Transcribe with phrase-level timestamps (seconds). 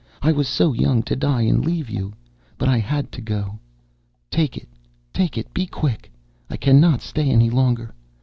[0.23, 2.13] I was so young to die and leave you,
[2.57, 3.59] but I had to go.
[4.31, 6.11] Take it—take it; be quick,
[6.49, 7.93] I cannot stay any longer.